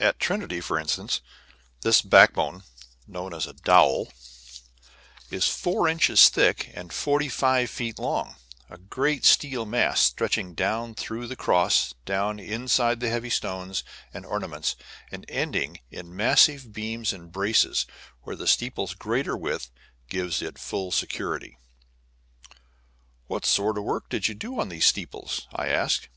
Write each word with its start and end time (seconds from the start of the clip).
At 0.00 0.18
Trinity, 0.18 0.62
for 0.62 0.78
instance, 0.78 1.20
this 1.82 2.00
backbone 2.00 2.62
(known 3.06 3.34
as 3.34 3.46
a 3.46 3.52
dowel) 3.52 4.10
is 5.30 5.46
four 5.46 5.86
inches 5.86 6.30
thick 6.30 6.70
and 6.72 6.90
forty 6.90 7.28
five 7.28 7.68
feet 7.68 7.98
long, 7.98 8.36
a 8.70 8.78
great 8.78 9.26
steel 9.26 9.66
mast 9.66 10.04
stretching 10.04 10.54
down 10.54 10.94
through 10.94 11.26
the 11.26 11.36
cross, 11.36 11.92
down 12.06 12.40
inside 12.40 13.00
the 13.00 13.10
heavy 13.10 13.28
stones 13.28 13.84
and 14.14 14.24
ornaments, 14.24 14.74
and 15.12 15.26
ending 15.28 15.80
in 15.90 16.16
massive 16.16 16.72
beams 16.72 17.12
and 17.12 17.30
braces 17.30 17.84
where 18.22 18.36
the 18.36 18.46
steeple's 18.46 18.94
greater 18.94 19.36
width 19.36 19.70
gives 20.08 20.42
full 20.56 20.90
security. 20.90 21.58
"What 23.26 23.44
sort 23.44 23.76
of 23.76 23.84
work 23.84 24.08
did 24.08 24.28
you 24.28 24.34
do 24.34 24.58
on 24.60 24.70
these 24.70 24.86
steeples?" 24.86 25.46
I 25.54 25.68
asked. 25.68 26.08